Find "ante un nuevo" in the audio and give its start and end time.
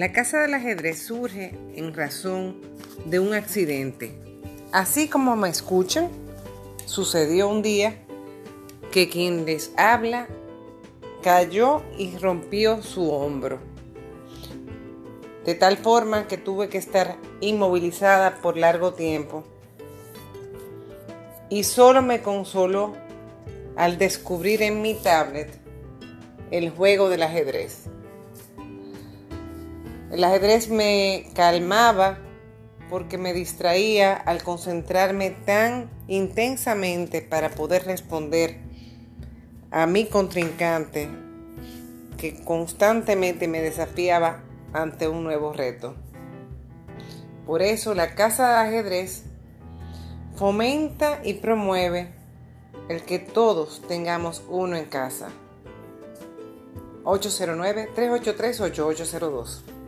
44.72-45.52